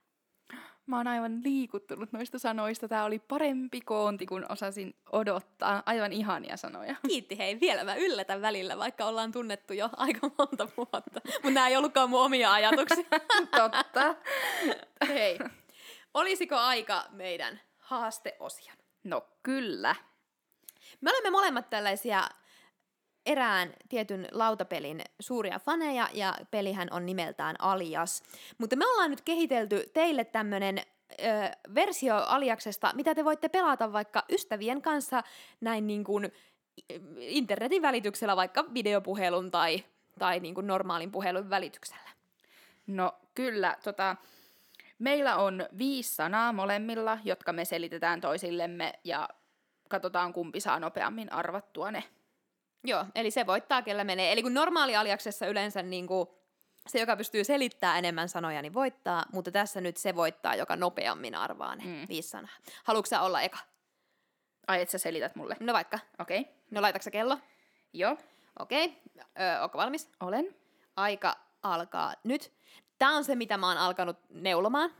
[0.87, 2.87] Mä oon aivan liikuttunut noista sanoista.
[2.87, 5.83] Tämä oli parempi koonti kuin osasin odottaa.
[5.85, 6.95] Aivan ihania sanoja.
[7.07, 7.59] Kiitti hei.
[7.59, 11.21] Vielä mä yllätän välillä, vaikka ollaan tunnettu jo aika monta vuotta.
[11.25, 13.05] Mutta nämä ei ollutkaan mun omia ajatuksia.
[13.57, 14.15] Totta.
[15.07, 15.39] hei.
[16.13, 18.77] Olisiko aika meidän haasteosion?
[19.03, 19.95] No kyllä.
[21.01, 22.23] Me olemme molemmat tällaisia
[23.27, 28.23] erään tietyn lautapelin suuria faneja ja pelihän on nimeltään Alias.
[28.57, 30.83] Mutta me ollaan nyt kehitelty teille tämmönen ö,
[31.75, 35.23] versio Aliaksesta, mitä te voitte pelata vaikka ystävien kanssa
[35.61, 36.31] näin niin kuin
[37.17, 39.83] internetin välityksellä, vaikka videopuhelun tai,
[40.19, 42.09] tai niin kuin normaalin puhelun välityksellä.
[42.87, 44.15] No kyllä, tota,
[44.99, 49.29] meillä on viisi sanaa molemmilla, jotka me selitetään toisillemme ja
[49.89, 52.03] katsotaan kumpi saa nopeammin arvattua ne.
[52.83, 54.31] Joo, eli se voittaa, kellä menee.
[54.31, 56.27] Eli kun normaali aliaksessa yleensä niin kuin
[56.87, 61.35] se, joka pystyy selittämään enemmän sanoja, niin voittaa, mutta tässä nyt se voittaa, joka nopeammin
[61.35, 62.07] arvaa ne mm.
[62.09, 62.55] viisi sanaa.
[62.83, 63.57] Haluatko sä olla eka?
[64.67, 65.57] Ai, että sä selität mulle?
[65.59, 65.99] No vaikka.
[66.19, 66.39] Okei.
[66.39, 66.53] Okay.
[66.71, 67.37] No laitatko kello?
[67.93, 68.17] Joo.
[68.59, 68.85] Okei.
[68.85, 69.61] Okay.
[69.61, 70.09] Ootko valmis?
[70.19, 70.55] Olen.
[70.95, 72.53] Aika alkaa nyt.
[72.97, 74.91] Tämä on se, mitä mä oon alkanut neulomaan.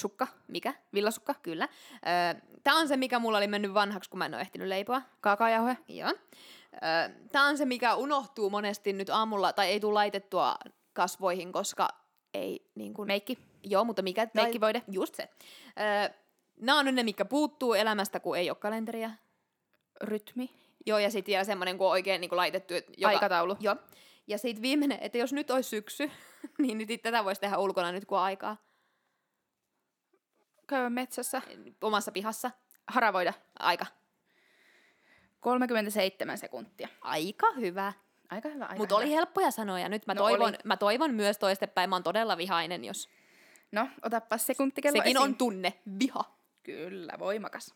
[0.00, 0.26] Sukka.
[0.48, 0.74] Mikä?
[0.94, 1.34] Villasukka.
[1.34, 1.68] Kyllä.
[1.94, 5.02] Öö, Tämä on se, mikä mulla oli mennyt vanhaksi, kun mä en ole ehtinyt leipoa.
[5.20, 5.76] Kaakaojauhe.
[5.88, 6.12] Joo.
[7.32, 10.56] Tämä on se, mikä unohtuu monesti nyt aamulla, tai ei tule laitettua
[10.92, 11.88] kasvoihin, koska
[12.34, 13.06] ei niin kuin...
[13.06, 13.38] Meikki.
[13.64, 14.28] Joo, mutta mikä...
[14.34, 14.82] Meikkivoide.
[14.88, 15.28] Just se.
[15.80, 16.20] Öö,
[16.60, 19.10] Nämä on nyt ne, mikä puuttuu elämästä, kun ei ole kalenteria.
[20.02, 20.50] Rytmi.
[20.86, 22.74] Joo, ja sitten vielä semmoinen, kun on oikein niin kuin laitettu...
[22.74, 23.08] Joka...
[23.08, 23.56] Aikataulu.
[23.60, 23.76] Joo.
[24.26, 26.10] Ja sitten viimeinen, että jos nyt olisi syksy,
[26.58, 28.56] niin nyt tätä voisi tehdä ulkona nyt, kun on aikaa.
[30.66, 31.42] Käydä metsässä.
[31.82, 32.50] Omassa pihassa.
[32.88, 33.32] Haravoida.
[33.58, 33.86] Aika.
[35.40, 36.88] 37 sekuntia.
[37.00, 37.92] Aika hyvä.
[38.30, 39.88] Aika hyvä, aika Mutta oli helppoja sanoja.
[39.88, 40.56] Nyt mä, No toivon, oli.
[40.64, 41.90] mä toivon myös toistepäin.
[41.90, 43.08] Mä oon todella vihainen, jos...
[43.72, 45.22] No, otappa sekuntikello Sekin esiin.
[45.30, 45.72] on tunne.
[45.98, 46.24] Viha.
[46.62, 47.74] Kyllä, voimakas.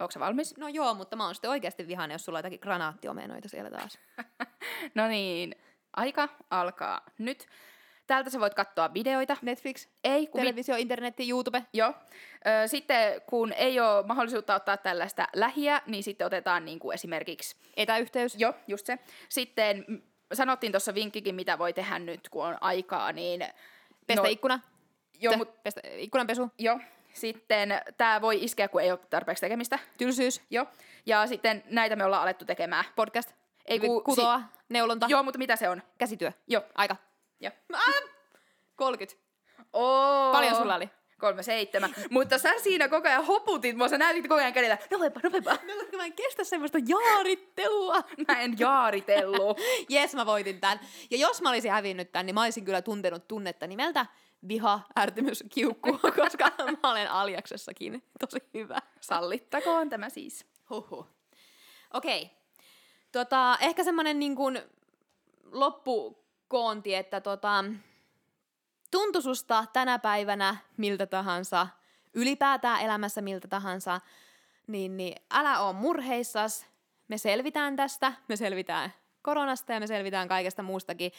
[0.00, 0.56] Onko valmis?
[0.56, 3.98] No joo, mutta mä oon sitten oikeasti vihainen, jos sulla on jotakin granaattiomenoita siellä taas.
[4.94, 5.54] No niin,
[5.96, 7.46] aika alkaa nyt.
[8.08, 9.36] Täältä sä voit katsoa videoita.
[9.42, 11.64] Netflix, Ei, kun vi- televisio, internetti, YouTube.
[11.72, 11.94] Joo.
[12.64, 17.56] Ö, sitten kun ei ole mahdollisuutta ottaa tällaista lähiä, niin sitten otetaan niin kuin esimerkiksi...
[17.76, 18.34] Etäyhteys.
[18.40, 18.98] Joo, just se.
[19.28, 19.84] Sitten
[20.32, 23.44] sanottiin tuossa vinkkikin, mitä voi tehdä nyt, kun on aikaa, niin...
[24.06, 24.60] Pestä no, ikkuna.
[25.20, 26.50] Joo, Te- mut, Pestä ikkunanpesu.
[26.58, 26.80] joo.
[27.12, 29.78] Sitten tämä voi iskeä, kun ei ole tarpeeksi tekemistä.
[29.98, 30.42] Tylsyys.
[30.50, 30.66] Joo.
[31.06, 32.84] Ja sitten näitä me ollaan alettu tekemään.
[32.96, 33.32] Podcast.
[33.66, 34.40] Ei ku- Kutoa.
[34.68, 35.06] Neulonta.
[35.08, 35.82] Joo, mutta mitä se on?
[35.98, 36.32] Käsityö.
[36.46, 36.62] Joo.
[36.74, 36.96] Aika.
[37.40, 37.52] Joo.
[37.72, 38.02] Ah!
[38.76, 39.22] 30.
[39.72, 40.32] Oo.
[40.32, 40.90] Paljon sulla oli?
[41.18, 41.94] Kolme seitsemän.
[42.10, 45.58] Mutta sä siinä koko ajan hoputit mua, sä näytit koko ajan kädellä, nopeampa, nopeampa.
[45.96, 47.94] Mä en kestä semmoista jaarittelua.
[48.28, 49.56] Mä en jaaritellu.
[49.88, 50.80] Jes, mä voitin tän.
[51.10, 54.06] Ja jos mä olisin hävinnyt tän, niin mä olisin kyllä tuntenut tunnetta nimeltä
[54.48, 58.78] viha, ärtymys, kiukku, koska mä olen Aljaksessakin tosi hyvä.
[59.00, 60.46] Sallittakoon tämä siis.
[60.70, 61.06] Huhhuh.
[61.94, 62.30] Okei.
[63.12, 64.62] Tota, ehkä semmonen niin kuin
[66.52, 67.64] loppukoonti, että tota,
[68.90, 71.68] tuntu susta tänä päivänä miltä tahansa,
[72.14, 74.00] ylipäätään elämässä miltä tahansa,
[74.66, 76.66] niin, niin älä oo murheissas,
[77.08, 81.12] me selvitään tästä, me selvitään koronasta ja me selvitään kaikesta muustakin.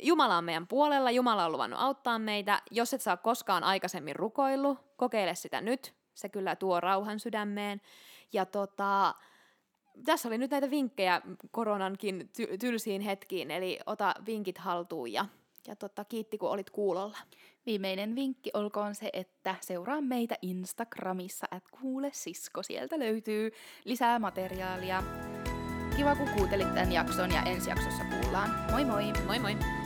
[0.00, 2.62] Jumala on meidän puolella, Jumala on luvannut auttaa meitä.
[2.70, 5.94] Jos et saa koskaan aikaisemmin rukoillut, kokeile sitä nyt.
[6.14, 7.80] Se kyllä tuo rauhan sydämeen.
[8.32, 9.14] Ja tota,
[10.04, 15.26] tässä oli nyt näitä vinkkejä koronankin ty- tylsiin hetkiin, eli ota vinkit haltuun ja,
[15.66, 17.18] ja tota, kiitti kun olit kuulolla.
[17.66, 23.50] Viimeinen vinkki olkoon se, että seuraa meitä Instagramissa, että kuule sisko, sieltä löytyy
[23.84, 25.02] lisää materiaalia.
[25.96, 28.50] Kiva kun kuuntelit tämän jakson ja ensi jaksossa kuullaan.
[28.70, 29.04] Moi moi!
[29.26, 29.81] Moi moi!